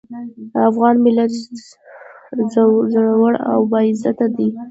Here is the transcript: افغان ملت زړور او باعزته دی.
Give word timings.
افغان 0.69 0.95
ملت 1.05 1.31
زړور 2.93 3.33
او 3.51 3.59
باعزته 3.71 4.25
دی. 4.35 4.47